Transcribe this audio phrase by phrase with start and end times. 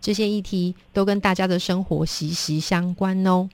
[0.00, 3.48] 这些议题都跟大家的生活息息相关哦。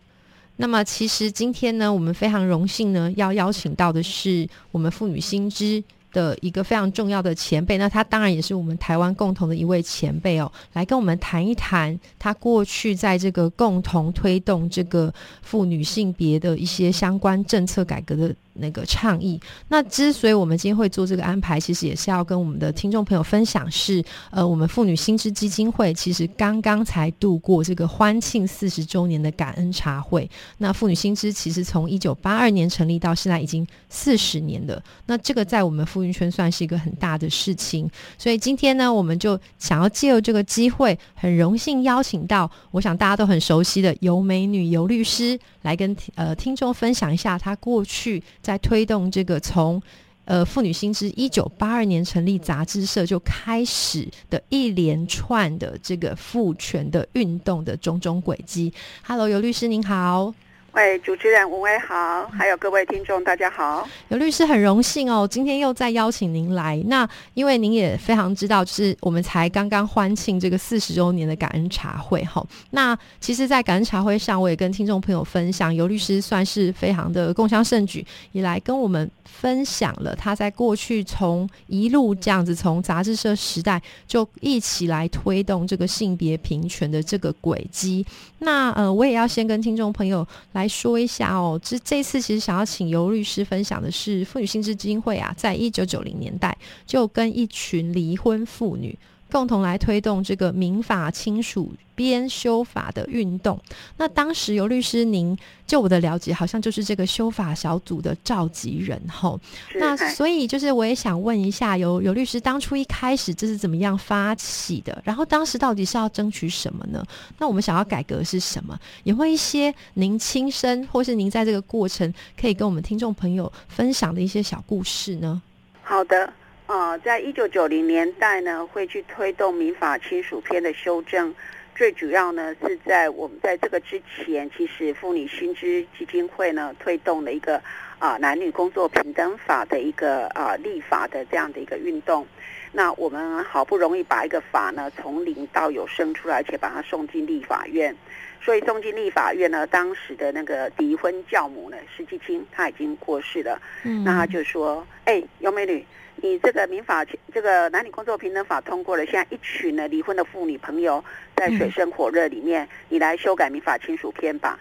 [0.57, 5.83] 那么，其实今天呢，我们非常荣幸呢，要邀请到的是我们妇女新知
[6.15, 7.77] 的一个非常重要的前辈。
[7.77, 18.35] 那他当然也是我们台湾共同的一位前辈哦，来跟我们谈一谈他过去在这个共同推动这个妇女性别的一些相关政策改革的。
[18.57, 24.01] 那个倡议，那之所以我们今天会做这个安排，其实也是要跟我们的听众朋友分享，是
[24.31, 30.31] 呃，我们妇女新知基金会其实刚刚才度过这个欢庆四十周年的感恩茶会。
[30.59, 37.91] 那妇女新知其实从一九八二年成立到现在已经四十年了，那这个在我们妇运圈算是一个很大的事情。
[38.19, 48.23] 所以今天呢，我们就想要借由这个机会，很荣幸邀请到，我想大家都很熟悉的尤美女尤律师来跟呃听众分享一下她过去。
[48.43, 49.83] 在推动这个从
[50.27, 58.73] 呃妇女新知一九八二年成立杂志社就开始的一连串的这个妇权的运动的种种轨迹。
[59.03, 60.35] Hello，尤律师您好。
[60.75, 63.89] 喂，主持人吴威好，还有各位听众大家好。
[64.09, 66.83] 尤律师很荣幸哦，今天又再邀请您来。
[66.87, 72.45] 那因为您也非常知道，就是我们才刚刚欢庆这个四十周年的感恩茶会哈。
[72.71, 88.05] 那其实，在感恩茶会上，我也跟听众朋友分享，尤律师算是非常的共襄盛举，也来跟我们分享了他在过去从一路这样子从杂志社时代就一起来推动这个性别平权的这个轨迹。
[88.41, 90.64] 那呃，我也要先跟听众朋友来。
[90.65, 98.99] 来说一下哦，这这次其实想要请尤律师分享的是妇女心智基金会啊，在一九九零年代就跟一群离婚妇女。
[99.35, 103.61] 共同来推动这个民法亲属编修法的运动。
[103.97, 105.37] 那当时尤律师，您
[105.67, 109.41] 就我的了解，好像就是这个修法小组的召集人吼。
[109.75, 115.03] 那所以就是我也想问一下，尤尤律师，当初一开始这是怎么样发起的？
[115.05, 117.05] 然后当时到底是要争取什么呢？
[117.39, 118.79] 那我们想要改革是什么？
[119.03, 125.43] 有没有一些您亲身或是您在这个过程可以跟我们听众朋友分享的一些小故事呢？
[125.83, 126.33] 好的。
[126.67, 131.35] 啊，在一九九零年代呢，会去推动民法亲属篇的修正。
[131.77, 137.61] 最主要呢，是在我们在这个之前，其实妇女薪资基金会呢，推动了一个
[137.99, 142.27] 啊男女工作平等法的一个啊立法的这样的一个运动。
[142.73, 147.95] 那我们好不容易把一个法呢从零到有生出来，而且把它送进立法院。
[148.41, 153.61] 所以送进立法院呢，当时的那个离婚教母呢，施继清，他已经过世了。
[153.83, 155.85] 嗯，那他就说：“哎，尤美女。”
[156.17, 161.05] 你这个民法，这个男女工作平等法通过了，现在一群呢离婚的妇女朋友
[161.37, 164.59] 在水深火热里面，你来修改民法亲属篇吧。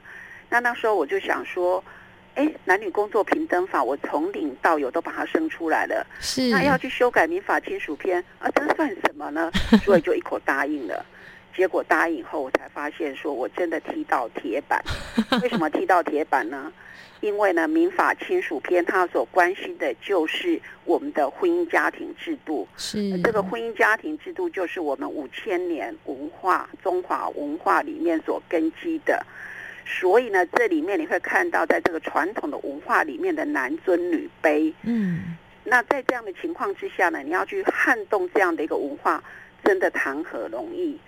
[0.50, 1.84] 那那时候我就想说，
[2.36, 9.52] 哎，男女工作平等法我从零到有都把它生出来了，是那要去修改民法亲属篇啊，这算什么呢？
[9.86, 11.06] 所以就一口答应了。
[11.56, 14.84] 结果答应后，我才发现说我真的踢到铁板。
[15.44, 16.74] 为什么踢到铁板呢？
[17.24, 22.68] 因为呢，民法亲属篇它所关心的就是我们的婚姻家庭制度。
[22.76, 29.26] 是这个婚姻家庭制度，就是我们五千年文化中华文化里面所根基的。
[29.86, 34.74] 所以呢，这里面你会看到，在这个传统的文化里面的男尊女卑。
[34.82, 35.38] 嗯。
[35.64, 39.24] 那在这样的情况之下呢，你要去撼动这样的一个文化，
[39.64, 41.00] 真的谈何容易？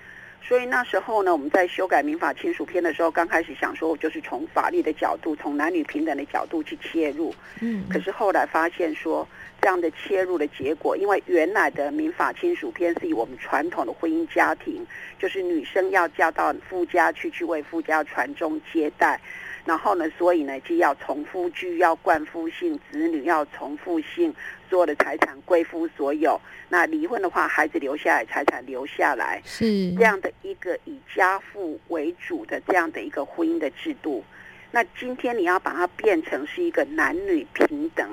[0.47, 7.33] 所以那时候呢，我们在修改民法亲属篇的时候，刚开始想说，就是从法律的角度，从男女平等的角度去切入。
[7.61, 7.83] 嗯。
[7.89, 9.28] 可是后来发现说，
[9.59, 14.85] 这样的切入的结果，因为原来的民法亲属篇是以我们传统的婚姻家庭，
[15.17, 19.20] 就是女生要嫁到夫家去，去为夫家传宗接代。
[19.66, 24.31] 然后呢，所以呢，既要从夫居，要冠夫姓，子女要从父姓，
[24.70, 26.40] 所有的财产归夫所有。
[26.70, 34.23] 那离婚的话，孩子留下来，财产留下来，是这样的一个以家父为主的这样的一个婚姻的制度。
[34.72, 38.08] 那今天你要把它变成是一个男女平等。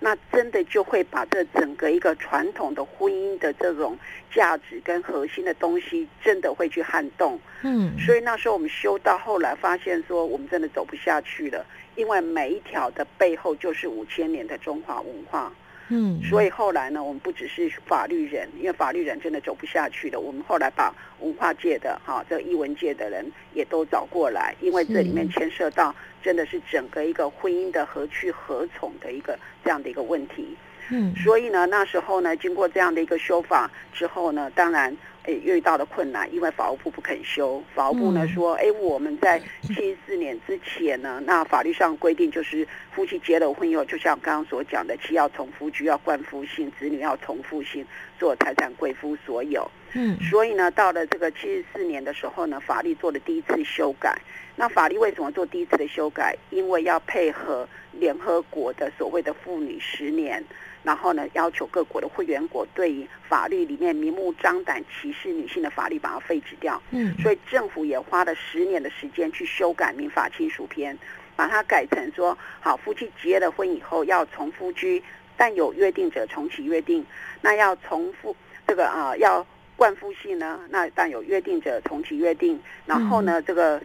[0.00, 3.96] 那真的就会把这整个一个传统的婚姻的这种
[4.30, 7.40] 价值跟核心的东西，真的会去撼动。
[7.62, 11.64] 嗯，所以那时候我们修到后来，发现说我们真的走不下去了，
[11.96, 15.50] 因为每一条的背后就是五千年的中华文化。
[15.88, 30.56] 嗯，所以后来呢，我们不只是法律人，因为法律人真的走不下去了，我们后来把文化界的哈，这个译文界的人也都找过来，因为这里面牵涉到真的是整个一个婚姻的何去何从的一个这样的一个问题。
[30.90, 34.96] 嗯，所以呢，那时候呢，经过这样的一个修法之后呢，当然。
[35.26, 47.86] 诶，遇到的困难，因为法务部不肯修，法务部呢说，哎，我们在七十四年之前呢，那法律上规定就是夫妻结了婚以后，就像刚刚所讲的，妻要从夫居，要冠夫姓，子女要从父姓，
[48.18, 49.66] 所有财产归夫所有。
[49.94, 54.14] 嗯，所以呢，到了这个七十四年的时候呢，法律做了第一次修改。
[54.56, 56.36] 那法律为什么做第一次的修改？
[56.50, 60.44] 因为要配合联合国的所谓的妇女十年。
[60.84, 66.80] 然后呢，要求各国的会员国对于法律里面明目张胆歧视女性的法律把它废止掉。
[66.90, 70.96] 嗯，所以政府也花了十年的时间去修改民法亲属篇，
[71.34, 75.02] 把它改成说：好，夫妻结了婚以后要从夫居，
[75.38, 77.04] 但有约定者重启约定。
[77.40, 79.44] 那要重复这个啊，要
[79.76, 80.60] 冠夫姓呢？
[80.68, 82.60] 那但有约定者重启约定。
[82.84, 83.80] 然后呢，这个，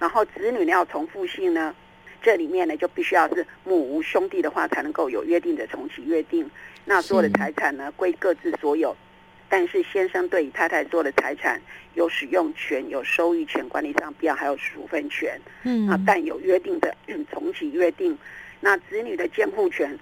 [0.00, 1.72] 然后子女呢要从父姓呢？
[2.22, 6.48] 这里面呢，就必须要是母无兄弟的话，才能够有约定的重启约定。
[6.84, 8.96] 那所有的财产呢，归各自所有。
[9.48, 11.60] 但是先生对太太做的财产
[11.94, 15.38] 有使用权、有收益权，管理上必要还有处分权。
[15.64, 16.96] 嗯，啊，但有约定的
[17.30, 18.16] 重启约定。
[18.60, 19.98] 那子女的监护权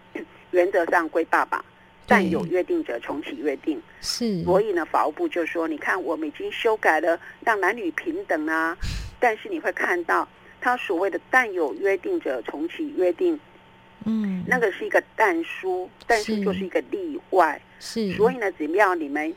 [0.53, 1.65] 原则上归爸爸，
[2.07, 3.83] 但有约定者重启约定。
[4.01, 4.45] 是。
[4.45, 8.77] 所以呢，法务部就说：你看，我们已经修改了，让男女平等啊。
[9.19, 10.29] 但是你会看到。
[10.61, 13.39] 他所谓的“但有约定者重启约定”，
[14.05, 17.61] 嗯，那个是一个但书，但是就是一个例外。
[17.79, 19.35] 是，所以呢，只要你们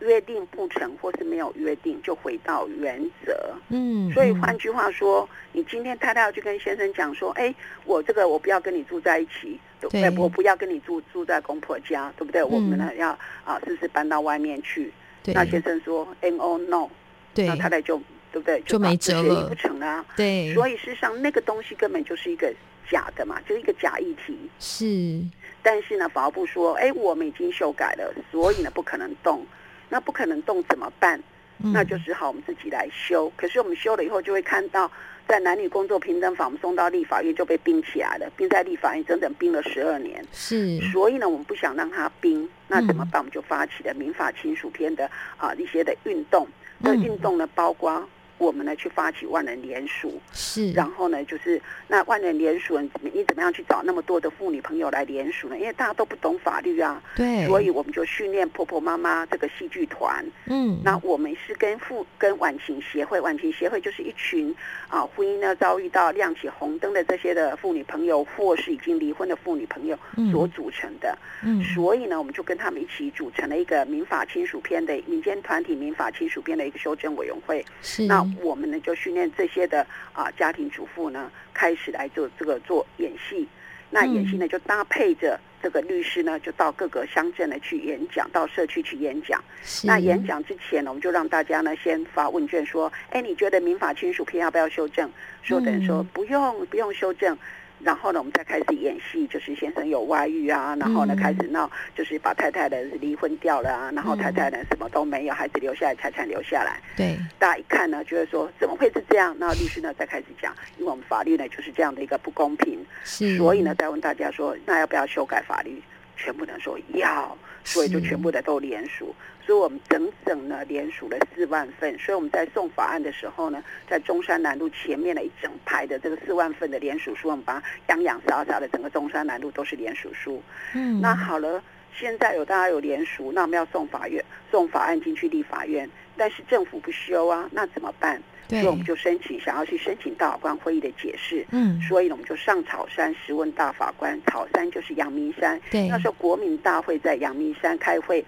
[0.00, 3.54] 约定不成，或是没有约定，就回到原则。
[3.68, 12.42] 嗯，所以换句话说，你今天太太要去跟先生讲说：“哎，我这个我不要跟你住在一起，对，我不要跟你住住在公婆家，对不对？
[12.42, 13.10] 我们呢要
[13.44, 14.92] 啊，是不是搬到外面去？”
[15.26, 16.88] 那先生说：“No No。”
[17.34, 18.00] 对，那太太就。
[18.34, 18.60] 对不对？
[18.62, 20.04] 就没辙了，不成啊。
[20.16, 22.52] 对，所以事实上那个东西根本就是一个
[22.90, 24.36] 假的嘛，就是一个假议题。
[24.58, 25.20] 是，
[25.62, 29.46] 但是呢，法务部说，哎，我们已经修改了，所以呢不可能动。
[29.88, 31.22] 那不可能动怎么办？
[31.58, 33.32] 那就只好我们自己来修。
[33.36, 34.90] 可是我们修了以后，就会看到
[35.28, 40.26] 在男女工作平等法，我们送到立法院就被冰起来了，冰在立法院整整冰了十二年。
[40.32, 43.20] 是，所以呢，我们不想让它冰，那怎么办？
[43.20, 46.48] 我们就发起了民法亲属篇的啊一些的运动。
[46.78, 48.06] 那运动呢，包括。
[48.44, 55.58] 我们呢去发起万人联署，是，然后呢就是那万人联署，你怎么样去找那么多的妇女朋友来联署呢？
[55.58, 64.54] 因为大家都不懂法律啊，对，所以我们就训练婆婆妈妈这个戏剧团，嗯，那我们是跟妇跟晚晴协会，晚晴协会就是一群
[64.88, 69.98] 啊婚姻呢遭遇到亮起红灯的这些的妇女朋友，或是已经离婚的妇女朋友
[70.30, 78.04] 所组成的，嗯，所以呢我们就跟他们一起组成了一个民法亲属篇的民间团体，民法亲属篇的一个修正委员会，是。
[78.06, 78.24] 那。
[78.42, 83.48] 我们呢就训练这些的啊家庭主妇呢，开始来做这个做演戏。
[83.90, 89.42] 那演戏呢就搭配着这个律师呢，就到各个乡镇呢去演讲，到社区去演讲。
[89.84, 95.08] 那演讲之前呢，我们就让大家呢先发问卷，说：哎，你觉得民法亲属篇要不要修正？
[95.42, 97.38] 说等于说不用，不用修正。
[97.84, 106.80] 然后呢，我们再开始演戏，就是先生有外遇啊，然后呢开始闹，就是把太太的离婚掉了啊，然后太太呢什么都没有，孩子留下来，财产留下来。
[106.96, 109.36] 对，大家一看呢，觉得说怎么会是这样？
[109.38, 115.82] 那律师呢再开始讲，因为我们法律呢就是这样的一个不公平，所以呢再问大家说，那要不要修改法律？
[116.16, 119.12] 全部人说要，所以就全部的都联署。
[119.46, 130.42] 所以我们整整呢连署了四万份，所以我们在送法案的时候呢，在中山南路前面的一整排的这个四万份的连署书，我们把它洋洋洒洒的整个中山南路都是连署书。
[130.74, 131.62] 嗯，那好了，
[131.94, 138.22] 现在有大家有连署，那我们要送法院送法案进去立法院，但是政府不修啊，那怎么办？
[138.46, 141.46] 所以我们就申请，想要去申请大法官会议的解释。
[141.50, 144.20] 嗯，所以呢，我们就上草山询问大法官。
[144.26, 145.58] 草山就是阳明山。
[145.70, 148.22] 对，那时候国民大会在阳明山开会，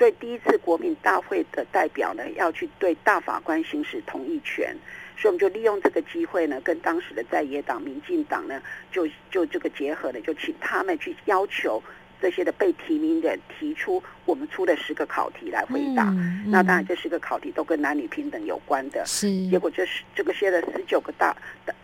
[0.00, 4.74] 所以第一次国民大会的代表呢，要去对大法官行使同意权。
[5.14, 11.82] 所以我们就利用这个机会呢，跟当时的在野党民进党呢，就就这个结合呢，就请他们去要求。
[12.20, 16.04] 这些的被提名人提出，我们出了十个考题来回答。
[16.46, 19.02] 那当然，这十个考题都跟男女平等有关的。
[19.06, 19.28] 是。
[19.48, 21.34] 结果这是这个些的十九个大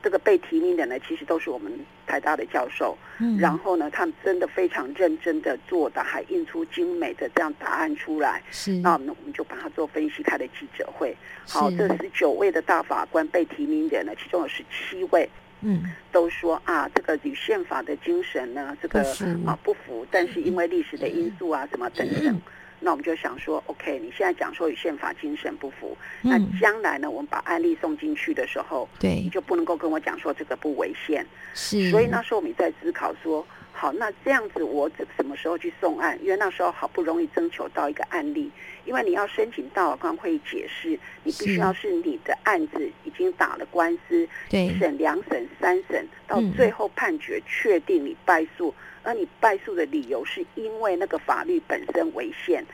[0.02, 1.72] 这个被提名的呢，其实都是我们
[2.06, 2.96] 台大的教授。
[3.18, 3.38] 嗯。
[3.38, 8.42] 然后呢，他们真的非常认真的做的，还印出精美的这样答案出来。
[8.50, 8.72] 是。
[8.72, 11.16] 那我们我们就把它做分析，开了记者会。
[11.48, 15.28] 好，这十九位的大法官被提名人呢，其中有十七位
[15.62, 15.82] 嗯，
[16.12, 19.46] 都说啊，这个与宪法的精神呢，这个不符。
[19.46, 22.40] 啊不符，但是因为历史的因素啊，什么等等。
[22.78, 29.14] 那我们就想说，OK，你现在讲说与宪法精神不符，那嗯将来呢，我们把案例送进去的时候，对。
[29.22, 31.26] 你，就不能够跟我讲说这个不违宪。
[31.54, 33.44] 是，所以那时候我们在思考说，
[33.78, 36.18] 好，那这样子我怎什么时候去送案？
[36.22, 38.50] 因为那时候好不容易征求到一个案例，
[38.86, 46.50] 因为你要申请大法官会议解释，你必须要是你的案子已经打了官司，一审、两审、三审，到嗯。
[46.56, 52.64] 最后判决确定你败诉，而你败诉的理由是因为那个法律本身违宪，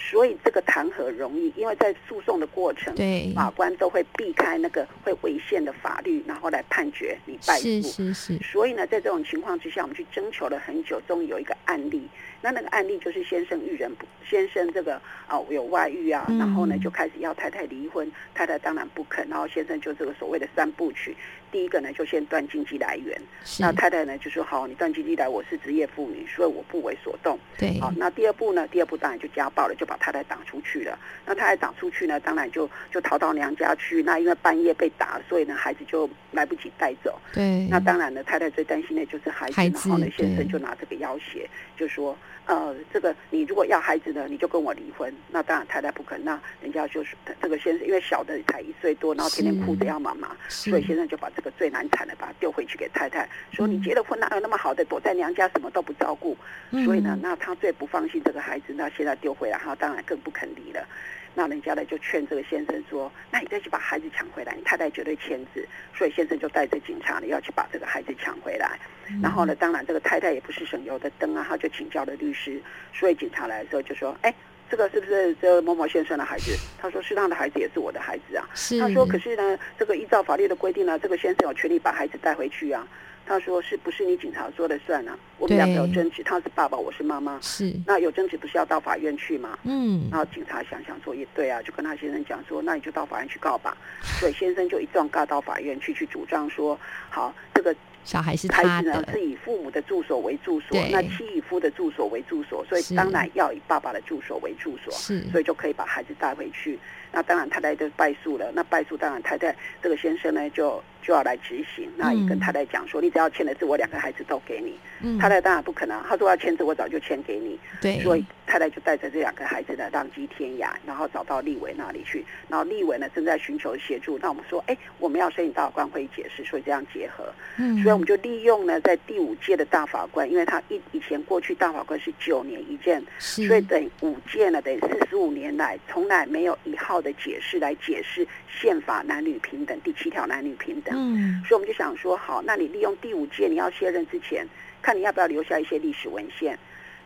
[0.00, 1.52] 所以这个谈何容易？
[1.54, 7.62] 因为在诉讼的过程，对，法官都会避开那个会违宪的法律，然后来判决你败诉。
[7.62, 12.08] 是是是，所以呢，在这种情况之下，我们去征求了很久，终于有一个案例。
[12.42, 14.94] 那那个案例就是先生遇人不，先生这个
[15.26, 21.14] 啊、有外遇啊，嗯然后呢就开始要太太离婚，太太当然不肯，然后先生就这个所谓的三部曲，
[21.50, 23.20] 第一个呢就先断经济来源，
[23.58, 27.38] 那，太太呢就说好，你断经济来，我是职业妇女，所以我不为所动。
[27.58, 28.66] 对，好，那第二步呢？
[28.68, 30.98] 第二步当然就家暴了，就把太太打出去了。
[31.26, 34.02] 那太太打出去呢，当然就就逃到娘家去。
[34.02, 37.18] 那因为半夜被打，所以呢孩子就来不及带走。
[37.32, 41.48] 对，那当然呢，太太最担心的就是孩子，孩子然后呢，先生就拿这个要挟，
[41.80, 45.10] 就说，呃，这个你如果要孩子呢，你就跟我离婚。
[45.30, 56.36] 那当然太太不肯，那人家就是这个先生，因为小的才一岁多，然后天天哭着要妈妈，所以先生就把这个最难产的把他丢回去给太太，说你嗯结了婚哪有那么好的，躲在娘家什么都不照顾。
[56.84, 60.86] 所以呢嗯，那他最不放心这个孩子，那现在丢回来，他当然更不肯离了。
[61.34, 68.78] 那人家呢就劝这个先生说：“那你再去把孩子抢回来，你太太绝对签字。”所以先生就带着警察呢要去把这个孩子抢回来。
[69.08, 72.60] 嗯然后呢，当然这个太太也不是省油的灯啊，他就请教了律师。
[72.92, 74.32] 所以警察来的时候就说：“哎，
[74.70, 82.86] 这个是不是这某某先生的孩子？”他说：“是他的孩子，也是我的孩子啊。”是，他说：“可是呢，这个依照法律的规定呢，这个先生有权利把孩子带回去啊。”
[83.26, 85.18] 他说：“是不是你警察说了算啊？
[85.40, 87.38] 我们两个有对争执，他是爸爸，我是妈妈。
[87.40, 93.74] 是，那有争执不是要到法院去吗？”嗯然，后警察想想说也对啊，就跟他先生讲说，那你就到法院去告吧。
[94.20, 96.78] 所以先生就一状告到法院去，去主张说，
[97.08, 104.92] 好，这个小孩是孩他的，子呢是以父母的住所为住所，那妻以夫的住所为住所，所以是当然要以爸爸的住所为住所。
[104.92, 106.78] 是，所以就可以把孩子带回去。
[107.12, 108.52] 那当然太太就败诉了。
[108.54, 111.90] 那败诉当然太太这个先生呢就就要来执行。
[111.96, 114.78] 那也跟太太讲说，你只要签了字，我两个孩子都给你。
[115.02, 117.58] 嗯，太太当然不可能，他说要签字，我早就签给你。
[117.80, 122.24] 对，所以太太就带着这两个孩子呢，浪迹天涯，然后找到立委那里去。
[122.48, 124.18] 然后立委呢正在寻求协助。
[124.18, 127.24] 那我们说，哎，我们要申请大法官会议解释，所以这样结合。
[127.56, 140.94] 嗯，所以我们就利用呢，在第五届的大法官，因为他以以前过去大法官是九年一届，所以等五届呢，等于四十五年来从来没有一号的解释来解释宪法男女平等第七条男女平等。
[140.96, 144.46] 嗯，所以我们就想说，好，那你利用第五届你要卸任之前，
[144.82, 146.58] 看你要不要留下一些历史文献。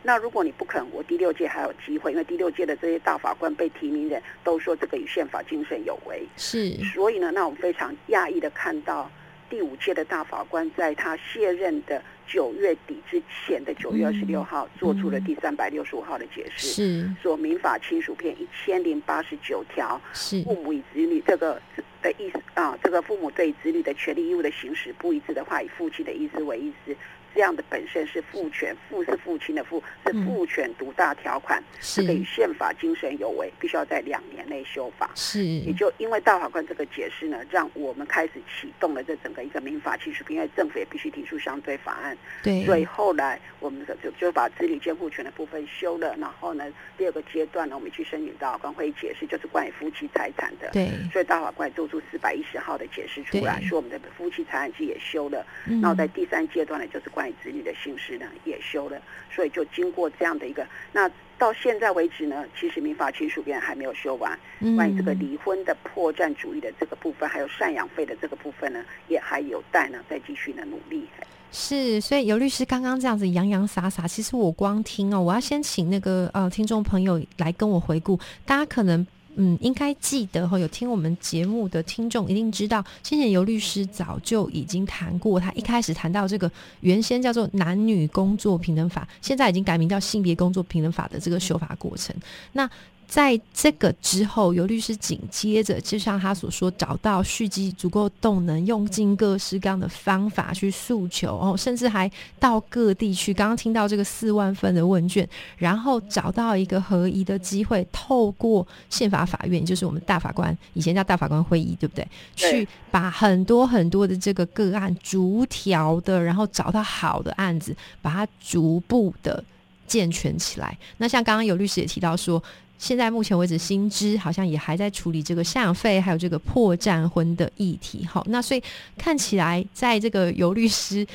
[0.07, 6.23] 那如果你不肯，我第六届还有机会，因为第六届的这些大法官被提名人都说这个与宪法精神有违。
[6.37, 9.09] 是，所以呢，那我们非常讶异的看到，
[9.49, 21.59] 第五届的大法官在他卸任的九月底之前的九月二十六号，做出了第三百六十五号的解释，是，说民法亲属篇一千零八十九条，是，父母与子女这个
[22.03, 26.95] 的意思啊，这个父母对子女的权利义务的行使不一致的话，以父亲的意思为意思。
[27.35, 30.25] 这样的本身是父权，父是父亲的父，是嗯。
[30.25, 35.11] 父权独大条款，这个与，宪法精神有违，必须要在两年内修法。
[35.15, 35.43] 是。
[35.43, 46.65] 也，就因为大法官这个解释呢，让我们开始启动了这整个一个民法技术，因为政府也必须提出相对法案，对，所以后来我们就就把子女监护权的部分修了，然后呢，
[46.97, 50.69] 第二个阶段呢，我们去申请大法官会议解释，就是关于夫妻财产的。
[50.71, 55.81] 对，所以大法官做出四百一十号的解释出来，说我们的夫妻财产制也修了，嗯。
[55.81, 59.01] 然后在第三阶段呢，就是关于子女的姓氏呢也修了，
[59.33, 64.37] 所以就经过这样的一个，那到现在为止呢，其实民法亲属编还没有修完，
[64.75, 71.05] 关于这个嗯离婚的破绽主义的这个部分，还有赡养费的这个部分呢，也还有待呢再继续的努力。
[71.51, 79.05] 是，所以尤律师刚刚这样子洋洋洒洒，其实我光听哦，我要先请那个呃听众朋友来跟我回顾，大家可能。
[79.37, 86.49] 嗯，应该记得哈，有听我们节目的听众一定知道，先前尤律师早就已经谈过，他一开始谈到这个
[86.81, 92.15] 原先叫做男女工作平等法，现在已经改名叫性别工作平等法的这个修法过程。
[92.53, 92.69] 那
[93.07, 103.33] 在这个之后，尤律师紧接着，就像他所说，找到蓄积足够动能，用尽各式各样的方法去诉求哦，甚至还到各地去。
[103.33, 112.05] 刚刚听到这个四万份的问卷，然后找到一个合宜的机会，透过宪法法院，就是我们大法官以前叫大法官会议，对不对？
[112.35, 119.43] 去把很多很多的这个个案逐条的，然后找到好的案子，把它逐步的
[119.87, 120.77] 健全起来。
[120.97, 122.43] 那像刚刚有律师也提到说。
[122.77, 128.05] 现在目前为止，新知好像也还在处理这个赡养费，还有这个破绽婚的议题。
[128.05, 128.61] 好，那所以
[128.97, 131.05] 看起来，在这个尤律师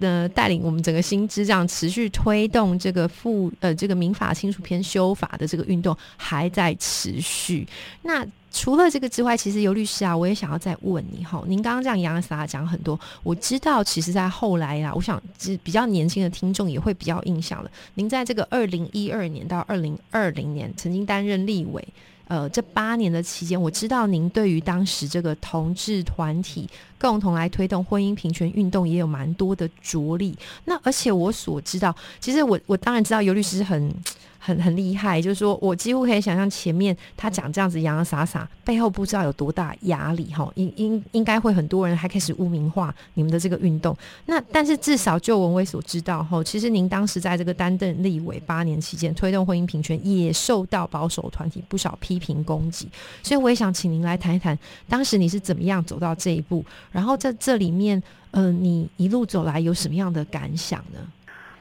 [0.00, 7.66] 呃带领，我们整个新知这样持续推动这个复呃这个民法亲属篇修法的这个运动还在持续。
[8.02, 11.42] 那除了这个之外，其实尤律师啊，我也想要再问你哈。
[11.46, 15.22] 您刚刚这样洋洋洒洒讲很多，我知道，其实，在后来啊，我想，
[15.62, 17.70] 比较年轻的听众也会比较印象了。
[17.94, 21.86] 您在这个二零一二年到二零二零年曾经担任立委，
[22.28, 26.68] 呃，这八年的期间，我知道您对于当时这个同志团体
[26.98, 30.36] 共同来推动婚姻平权运动也有蛮多的着力。
[30.64, 33.94] 那而且我所知道，其实我我当然知道尤律师很。
[34.46, 43.96] 很很厉害，就是说我几乎可以想象前面他讲这样子洋洋洒洒，背后不知道有多大压力哈，应应应该会很多人还开始污名化你们的这个运动。
[44.26, 52.88] 那但是至少就文威所知道哈，其实您当时在这个担任立委八年期间，推动婚姻平权也受到保守团体不少批评攻击，
[53.24, 54.56] 所以我也想请您来谈一谈，
[54.88, 58.00] 当时你是怎么样走到这一步，然后在这里面，
[58.30, 61.00] 呃，你一路走来有什么样的感想呢？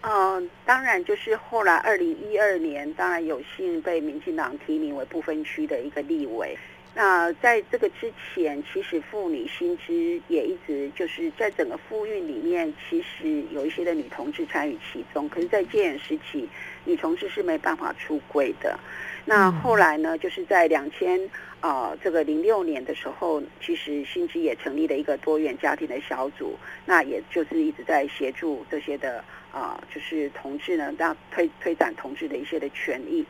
[0.08, 6.56] 嗯，当然，就是后来二零一二年，当然有幸被民进党提名为不分区的一个立委。
[6.94, 9.94] 那在这个之前，其实妇女薪资
[10.28, 15.28] 也一直就是在整个妇运里面，其实有一些的女同志参与其中。
[15.28, 16.48] 可是，在戒严时期，
[16.86, 18.80] 女同志是没办法出柜的。
[19.26, 21.20] 那后来呢，就是在两千
[21.60, 29.22] 啊这个零六年的时候，其实新知也成立了一个多元家庭的小组，那也就是一直在协助这些的
[29.56, 33.26] 啊，就是同志呢，让推推展同志的一些的权益。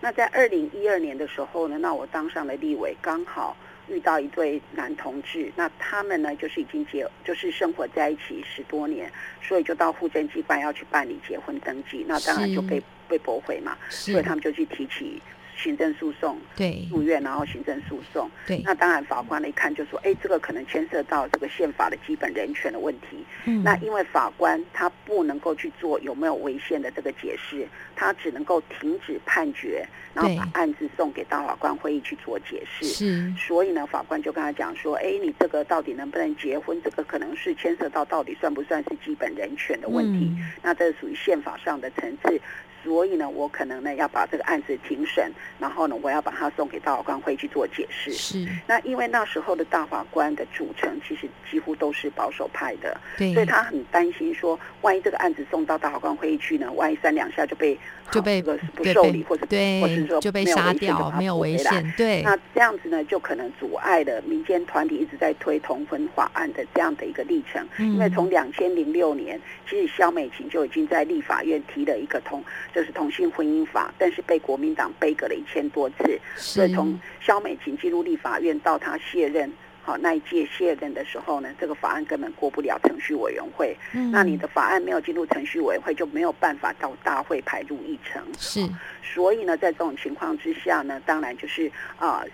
[0.00, 3.56] 那在二零一二年的时候呢，那我当上了立委，刚好
[3.88, 9.08] 遇到一对男同志，那他们呢就是已经结，就是生活在一起十多年，
[9.40, 15.22] 所以就到户政机关要去办理结婚登记，那当然就被被驳回嘛，所以他们就去提起。
[15.58, 18.62] 行政诉讼，对，住院，然后行政诉讼，对。
[18.64, 23.24] 那当然，法官一看就说，哎，这个可能牵涉到这个宪法的基本人权的问题。
[23.44, 23.62] 嗯。
[23.64, 32.86] 那因为法官他不能够去做有没有违宪的这个解释，他只能够停止判决，然后把案子送给大法官会议去做解释。
[32.86, 33.34] 是。
[33.36, 36.80] 所以呢，法官就跟他讲说，哎，你这个到底能不能结婚？
[36.82, 40.30] 这个可能是牵涉到到底算不算是基本人权的问题。
[40.38, 40.52] 嗯。
[40.62, 42.40] 那这是属于宪法上的层次。
[42.84, 48.12] 所以呢，我可能呢要把这个案子庭审，然后呢，我要把它送给大法官会去做解释。
[48.12, 48.48] 是。
[48.66, 53.34] 那因为那时候的大法官的组成其实几乎都是保守派的，对。
[53.34, 57.78] 所以他很担心说，万一这个案子送到大法官会议去呢，万一三两下就被
[58.10, 61.92] 就被这个不受理，或者对，或者说就被杀掉，没有危险。
[61.96, 62.22] 对。
[62.22, 67.66] 那这样子呢，就可能阻碍了民间团体一直在推同婚法案的这样的一个历程。
[67.78, 67.92] 嗯。
[67.92, 72.42] 因为从两千零六年，其实肖美琴就已经在立法院提了一个同。
[72.74, 79.52] 就是同性婚姻法，但是被国民党背革了一千多次，所以从肖美琴进入立法院到他卸任，
[79.82, 83.76] 好那一届卸任的时候呢，这个法案根本过不了程序委员会。
[83.92, 88.22] 嗯，那你的法案没有进入程序委员会，就没有办法到大会排入议程。
[88.38, 88.68] 是，
[89.02, 92.24] 所以呢，在这种情况之下呢，当然就是啊。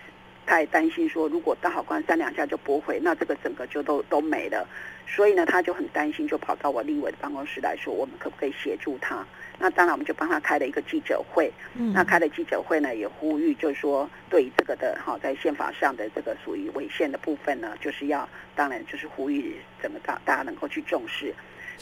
[0.47, 4.63] 他也担心说，如果大法官三两下就驳回，那这个整个就都都没了。
[5.07, 9.25] 所以呢，他就很担心，就跑到我立委的办公室来说，我们可不可以协助他？
[9.57, 11.51] 那当然，我们就帮他开了一个记者会。
[11.73, 21.33] 嗯，那开了记者会呢，也呼吁，就是说，对于这个的哈，在宪法上的这个属于违宪的部分呢，就是要当然就是呼吁怎么大大家能够去重视。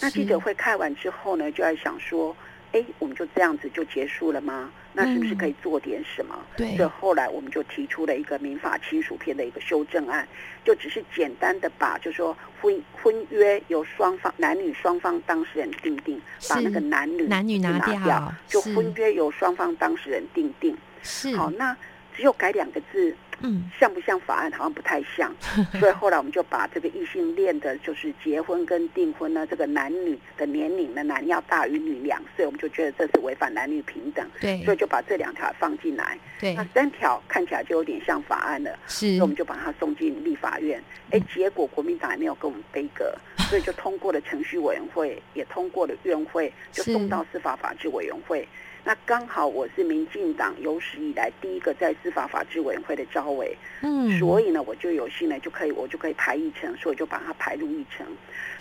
[0.01, 2.35] 那记者会开完之后呢，就在想说。
[2.73, 4.69] 哎，我们就这样子就结束了吗？
[4.95, 6.35] 那是不是可以做点什么？
[6.57, 6.75] 对。
[6.75, 10.27] 所以后来我们就提出了一个民法亲属篇的一个修正案，
[10.63, 20.75] 就只是简单的把，就说婚婚约由双方男女双方当事人订定，把那个男女男女拿掉，就婚约由双方当事人订定。
[21.01, 21.35] 是。
[21.35, 21.75] 好，那
[22.15, 23.15] 只有改两个字。
[23.45, 24.49] 嗯，像不像法案？
[24.53, 25.35] 好像不太像，
[25.77, 43.13] 所以后来我们就把这个异性恋的，就是结婚跟订婚呢，这个男女的年龄呢，男要大于女两岁，我们就觉得这是违反男女平等，对，所以就把这两条放进来，对，那三条看起来就有点像法案了，是，所以我们就把它送进立法院，哎，结果国民党也没有跟我们背格，
[43.49, 48.47] 所以就通过了程序委员会，也通过了院会，就送到司法法制委员会。
[48.85, 58.05] 那刚好我是民进党有史以来第一个在司法法制委员会的招委，嗯，所以呢，我就有幸呢就可以，我就可以排议程，所以就把它排入议程。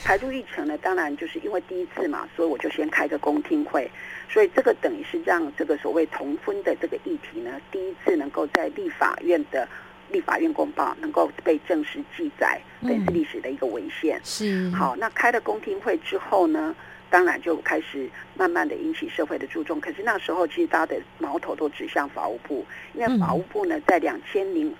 [0.04, 3.90] 排入议程呢，当然就是因为第一次嘛，所以我就先开个公听会，
[4.28, 9.68] 所以这个等于是让这个所谓同婚的这个议题呢，第一次能够在立法院的
[10.11, 14.20] 立法院公报能够被正式记载，等于是历史的一个文献。
[14.22, 14.70] 是。
[14.70, 16.74] 好，那开了公听会之后呢，
[17.12, 19.79] 当然就开始慢慢的引起社会的注重。
[19.79, 24.75] 可是那时候其实大家的矛头都指向法务部，因为嗯法务部呢在两千零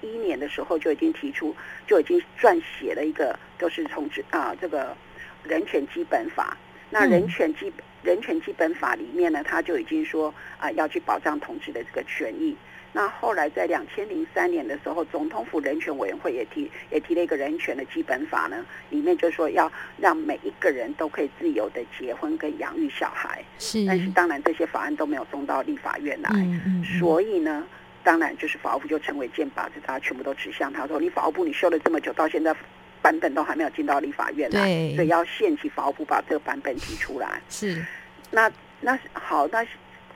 [0.00, 1.54] 一年的时候就已经提出，
[1.86, 4.96] 就已经撰写了一个都是从治啊这个
[5.44, 6.56] 人权基本法。
[6.88, 7.70] 那嗯人权基
[8.02, 12.56] 人权基本法里面呢，他就已经说啊要去保障同志的这个权益。
[12.96, 23.44] 那后来在两千零三年的时候，总统府人权委员会也提也提了一个人权的基本法呢，里面就说要让每一个人都可以自由的结婚跟养育小孩。
[23.58, 27.66] 是，但是当然这些法案都没有送到立法院来，嗯嗯，嗯所以呢，
[28.02, 32.56] 当然就是法务部就成为箭靶，就大家全部都指向他说，你法务部你修了这么久，到现在
[33.02, 34.62] 版本都还没有进到立法院来，
[34.94, 37.42] 所以要限期法务部把这个版本提出来。
[37.50, 37.84] 是
[38.30, 39.62] 那那好，那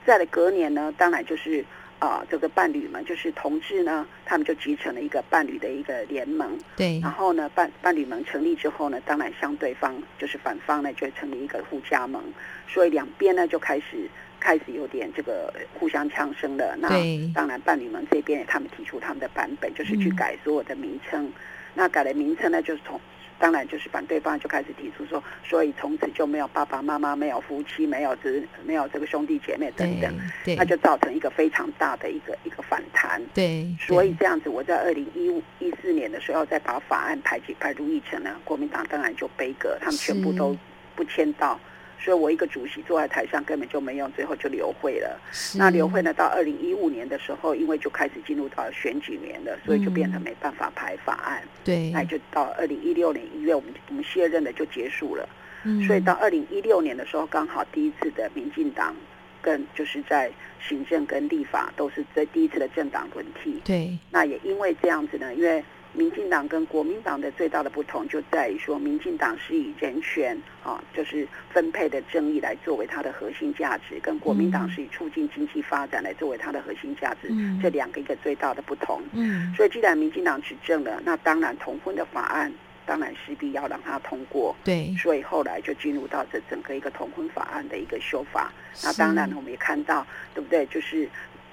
[0.03, 1.63] 再的隔年呢，当然就是
[2.01, 6.57] 啊、这个伴侣们就是同志呢，他们就集成了一个伴侣的一个联盟。
[6.75, 12.19] 对然后呢，伴伴侣盟成立之后呢，当然相对方就是反方呢，就成立一个互加盟，
[12.67, 14.09] 所以两边呢就开始
[14.39, 16.75] 开始有点这个互相呛声了。
[16.79, 21.31] 那对当然，伴侣们这边他们提出他们的版本，就是去嗯改所有的名称。
[21.75, 22.99] 那改了名称呢，就是从
[23.41, 30.13] 当然就是反对方就开始提出说，所以从此就没有爸爸妈妈、没有夫妻、没有子、没有这个兄弟姐妹等等，
[30.45, 33.19] 对，那就造成一个非常大的一个一个反弹。
[33.33, 34.17] 对，所以对。
[34.19, 40.55] 这样子，我在二零一五一四年的时候再把法案排挤排入议程呢，国民党当然就悲歌，他们全部都
[40.95, 41.59] 不签到，
[42.03, 45.21] 所以我一个主席坐在台上根本就没用，最后就流会了。
[45.55, 55.29] 那流会呢，到二零一五年的时候，因为就开始进入到选举年了，所以就变成没办法排法案，对，那就到二零一六年一月，我们我们卸任的就结束了。
[55.63, 58.95] 嗯所以到二零一六年的时候，刚好第一次的民进党
[59.43, 63.61] 跟就是在行政跟立法都是在第一次的政党轮替。
[63.63, 79.01] 对那也因为这样子呢，因为民进党跟国民党的最大的不同就在于说，民进党是以人权啊，就是分配的正义来作为它的核心价值，跟国民党嗯是以促进经济发展来作为它的核心价值，嗯这两个一个最大的不同。
[79.13, 82.51] 嗯所以，既然民进党执政了，那当然同婚的法案
[82.85, 84.55] 当然势必要让它通过。
[84.63, 88.51] 对，所以后来就进入到这整个一个同婚法案的一个修法。
[88.81, 90.65] 那当然，我们也看到，对不对？
[90.67, 91.07] 就是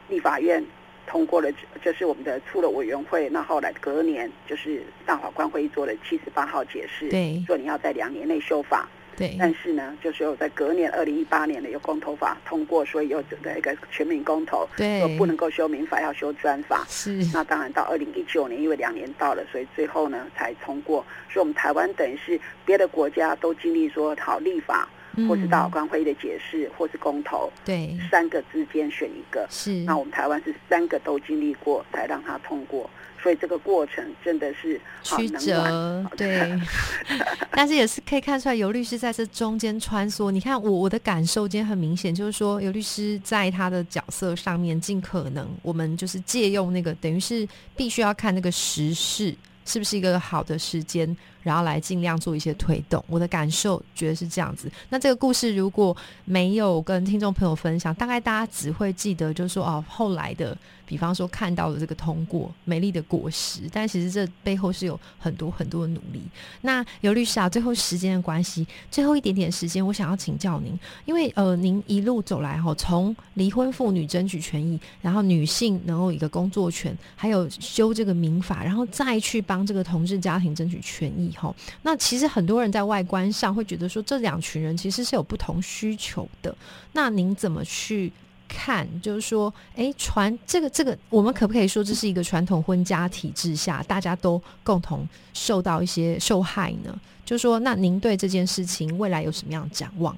[0.08, 0.64] 立法院
[1.08, 1.50] 通过了，
[1.82, 8.86] 就是我们的出了委员会，那后来隔年就是大法官会议做了七十八号解释，对说你要在两年内修法。
[9.16, 16.84] 对但是呢，就是有在隔年二零一八年的有公投法通过，所以又整个一个全民公投，对说不能够修民法，要修专法。
[16.88, 21.04] 是那当然到二零一九年，因为两年到了，所以最后呢才通过。
[21.28, 24.88] 所以我们台湾等于是别的国家都经历说好立法，
[25.26, 29.46] 或是大法嗯官会议的解释，或是公投，对三个之间选一个。
[29.50, 32.88] 是那我们台湾是三个都经历过才让它通过，
[33.22, 36.58] 所以这个过程真的是曲折，对，
[37.52, 40.30] 但是也是可以看出来，尤律师在这中间穿梭。
[40.30, 53.02] 你看我我的感受今天很明显，就是说尤律师在他的角色上面，尽可能我们就是借用那个，等于是必须要看那个时事是不是一个好的时间，然后来尽量做一些推动。
[53.08, 54.70] 我的感受觉得是这样子。
[54.90, 66.22] 那这个故事如果没有跟听众朋友分享，大概大家只会记得就是说哦，后来的，比方说看到了这个通过美丽的果实，但其实这背后是有很多很多的努力。
[66.62, 81.54] 那尤律师啊，最后时间的关系，最后一点点时间，我想要请教您，因为呃，您一路走来哈，从离婚妇女争取权益，然后女性能够一个工作权，还有修这个民法，然后再去帮这个同志家庭争取权益哈。
[81.82, 86.54] 那其实很多人在外观上会觉得说，这两群人其实是有不同需求的。
[86.92, 88.12] 那您怎么去？
[88.50, 96.98] 看，就是说，哎，传这个这个，我们可不可以说这是一个传统婚家体制下，大家都共同受到一些受害呢？
[97.26, 100.16] 就说，那您对这件事情未来有什么样的展望？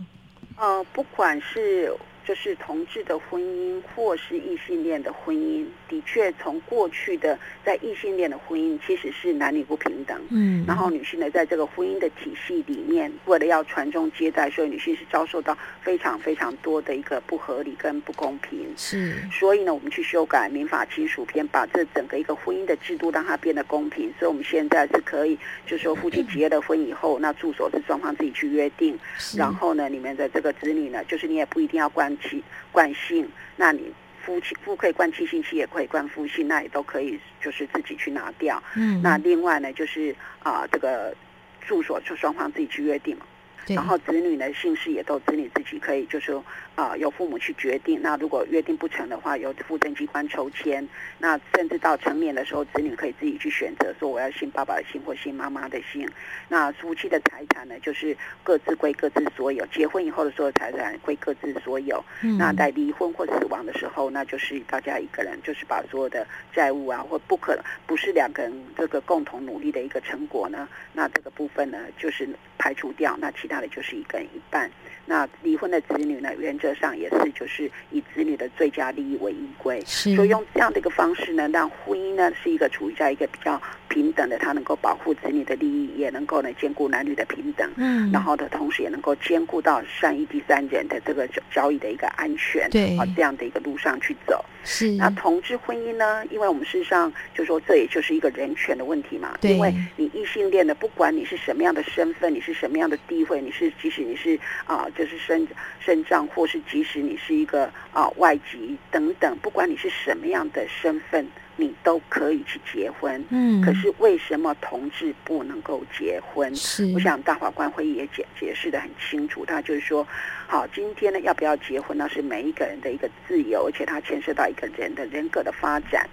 [0.55, 1.93] 呃，不管是
[2.31, 10.17] 就是同志的婚姻，或是异性恋的婚姻，的确从过去的在异性恋的婚姻其实是男女不平等。
[10.31, 18.73] 嗯然后女性呢，在这个婚姻的体系里面，为了要传宗接代，所以女性是遭受到非常非常多的一个不合理跟不公平。
[18.77, 24.15] 是所以呢，我们去修改民法亲属篇，把这整个一个婚姻的制度让它变得公平。
[24.21, 28.97] 所以我们现在是可以，就是说夫妻结了婚以后，那住所是双方自己去约定。
[29.19, 38.63] 是然后呢，你们的这个子女呢，就是你也不一定要关妻惯性，那你夫妻夫可以惯妻性，妻也可以惯夫性，那也都可以就是自己去拿掉。
[38.77, 41.15] 嗯，那另外呢，就是啊、这个
[41.61, 43.27] 住所就双方自己去约定嘛。
[43.67, 46.45] 对然后子女呢姓氏也都子女自己可以，就是说
[46.75, 48.01] 啊、由父母去决定。
[48.01, 50.87] 那如果约定不成的话，由户政机关抽签。
[51.19, 56.09] 那甚至到成年的时候，子女可以自己去选择，说我要姓爸爸的姓或姓妈妈的姓。
[56.49, 59.67] 那夫妻的财产呢，就是各自归各自所有。
[59.67, 62.03] 结婚以后的所有财产归各自所有。
[62.23, 72.27] 嗯那在离婚或死亡的时候，那就是大家一个人就是把所有的债务啊，或不可不是两个人这个共同努力的一个成果呢，那这个部分呢就是
[72.61, 74.71] 排除掉，那其他的就是一个人一半。
[75.07, 79.83] 那离婚的子女呢，原则上也是就是以子女的最佳利益为依归。
[79.85, 87.69] 是所以用这样的一个方式呢，让婚姻呢是一个处于在一个比较平等的，它能够保护子女的利益，也能够呢兼顾男女的平等。
[87.77, 94.45] 嗯，然后的，同时也能够兼顾到善意第三人的这个交交易的一个安全，对啊，这样的一个路上去走。
[94.63, 96.25] 是那同志婚姻呢？
[96.27, 99.37] 因为我们事实上就说这也就是一个人权的问题嘛。
[99.41, 105.47] 对因为你异性恋的，不管你是什么样的身份，你是什么样的地位，你是即使你是啊、就是身
[105.79, 113.25] 身障，或是即使你是一个啊、外籍等等，不管你是什么样的身份，你都可以去结婚。
[113.31, 116.55] 嗯，可是为什么同志不能够结婚？
[116.55, 120.07] 是我想大法官会议也解解释的很清楚，他就是说，
[120.47, 126.09] 好，今天呢要不要结婚，那是每一个人的一个自由，而且它牵涉到一个人的人格的发展。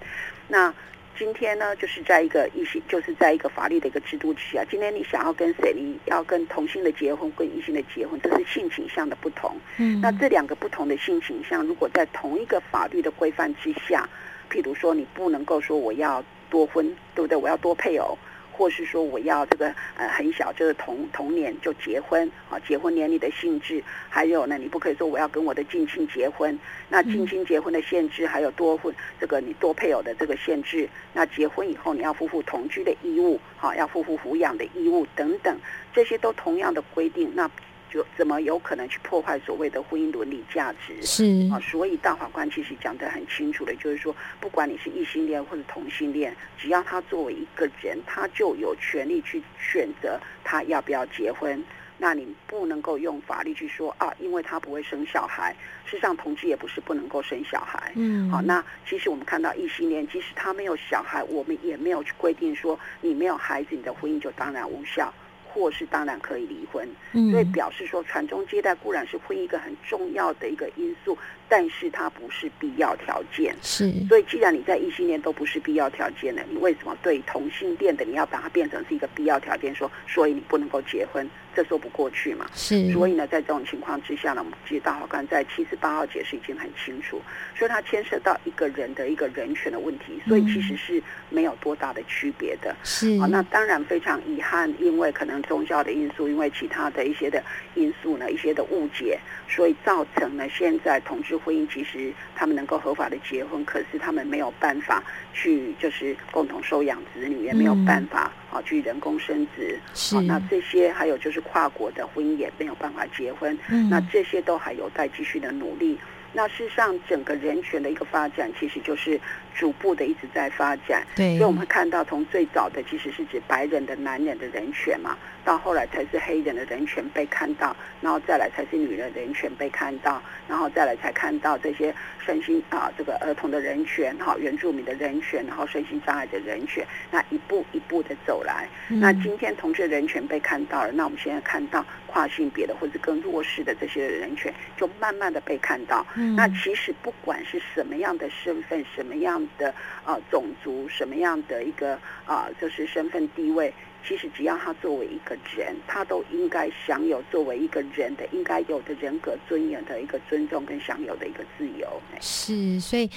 [0.48, 0.72] 那
[1.18, 9.56] 今天呢，就是在一个异性，就是在一个法律的一个制度之下，今天你想要跟谁，你要跟同性的结婚，跟异性的结婚，这是性倾向的不同。
[9.78, 14.08] 嗯，那这两个不同的性倾向，如果在同一个法律的规范之下，
[14.48, 17.36] 譬如说你不能够说我要多婚，对不对？
[17.36, 18.16] 我要多配偶，
[18.58, 35.56] 或是说我要这个呃很小就是同同年就结婚啊，结婚年龄的性质，还有呢，你不可以说我要跟我的近亲结婚，那近亲结婚的限制，还有多婚这个你多配偶的这个限制，那结婚以后你要夫妇同居的义务，好、要夫妇抚养的义务等等，
[35.94, 37.48] 这些都同样的规定，那
[37.90, 41.00] 就怎么有可能去破坏所谓的婚姻伦理价值？
[41.02, 51.62] 是啊，所以大法官其实讲得很清楚的，就是说，不管你是异性恋或者同性恋，只要他作为一个人，他就有权利去选择他要不要结婚。
[52.00, 55.52] 那你不能够用法律去说啊，因为他不会生小孩。
[55.84, 57.92] 事实上，同志也不是不能够生小孩。
[57.96, 65.12] 嗯，好，那其实我们看到异性恋，即使他没有小孩，我们也没有去规定说你没有孩子，你的婚姻就当然无效，
[65.58, 66.88] 或是当然可以离婚。
[67.12, 71.16] 嗯所以表示说，传宗接代固然是婚姻一个很重要的一个因素，
[71.48, 73.54] 但是它不是必要条件。
[73.62, 79.74] 是所以，既然你在异性恋都不是必要条件了，你为什么对同性恋的你要把它变成是一个必要条件？
[79.74, 82.46] 说，所以你不能够结婚，这说不过去嘛。
[82.54, 87.20] 是，所以呢，在这种情况之下呢，我们其实大法官在七十八号解释已经很清楚，
[87.56, 92.76] 所以它牵涉到一个人的一个人权的问题，所以其实是没有多大的区别的。
[92.84, 93.18] 是。
[93.18, 97.42] 好，那当然非常遗憾，因为可能宗教的因素，因为其他的一些的
[97.74, 99.18] 因素呢，一些的误解，
[99.48, 109.78] 所以造成了现在同志婚姻其实他们能够合法的结婚，可是他们没有办法去就是共同收养子女，也没有办法啊去人工生殖。
[109.94, 115.98] 是好，那这些还有就是跨国的婚姻也没有办法结婚，嗯那这些都还有待继续的努力。
[116.30, 119.18] 那事实上，整个人权的一个发展，其实就是
[119.54, 121.02] 逐步的一直在发展。
[121.16, 125.16] 对，所以我们会看到，从最早的其实是指白人的男人的人权嘛，
[125.48, 138.68] 到后来才是黑人的人权被看到，然后再来才是女人的人权被看到，然后再来才看到这些身心啊这个儿童的人权哈，原住民的人权，然后身心障碍的人权，那一步一步的走来。
[138.90, 146.06] 嗯那今天同志的人权被看到了，那我们现在看到跨性别的或者更弱势的这些人权，就慢慢的被看到。
[146.16, 153.72] 嗯那其实不管是什么样的身份、什么样的呃种族、什么样的一个啊、就是身份地位，
[154.06, 162.00] 其实只要他作为一个人，他都应该享有作为一个人的应该有的人格尊严的一个尊重跟享有的一个自由。
[162.20, 163.10] 是，所以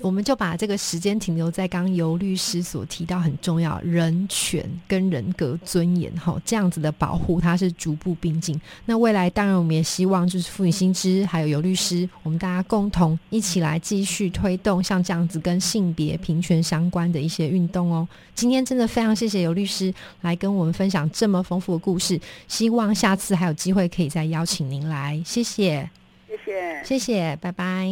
[0.00, 8.60] 我们就把这个时间停留在刚刚尤律师所提到很重要人权跟人格尊严哈，这样子的保护它是逐步并进。
[8.84, 18.06] 那未来当然我们也希望就是妇女新知还有尤律师，我们大家共同一起来继续推动像这样子跟性别平权相关的一些运动哦。
[18.34, 25.88] 今天真的非常谢谢尤律师来跟我们分享这么丰富的故事，希望下次还有机会可以再邀请您来，谢谢。
[26.28, 26.84] 谢谢。
[26.84, 27.88] 谢谢，拜拜。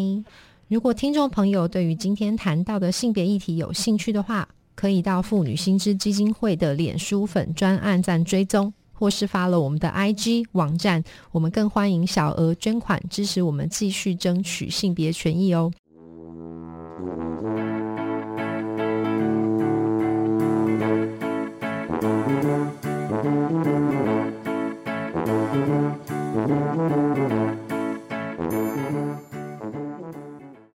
[0.69, 15.71] 如果听众朋友对于今天谈到的性别议题有兴趣的话可以到妇女心知基金会的脸书粉专案站追踪或是发了我们的 ig 网站我们更欢迎小额捐款支持我们继续争取性别权益哦。